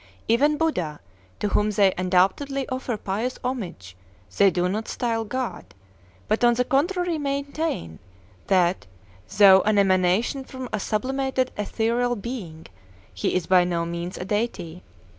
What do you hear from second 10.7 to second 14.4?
a "sublimated ethereal being," he is by no means a